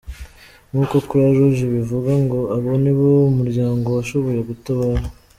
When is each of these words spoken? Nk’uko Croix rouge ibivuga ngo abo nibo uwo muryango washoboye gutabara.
Nk’uko 0.69 0.95
Croix 1.07 1.31
rouge 1.37 1.61
ibivuga 1.69 2.11
ngo 2.23 2.39
abo 2.55 2.71
nibo 2.81 3.05
uwo 3.15 3.27
muryango 3.37 3.85
washoboye 3.97 4.39
gutabara. 4.49 5.03